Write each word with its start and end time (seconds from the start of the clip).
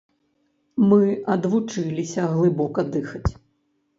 Мы 0.93 1.03
адвучыліся 1.33 2.21
глыбока 2.33 2.87
дыхаць. 2.95 3.31